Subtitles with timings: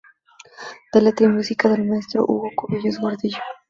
[0.91, 3.37] De letra y música del maestro Hugo Cubillos Gordillo.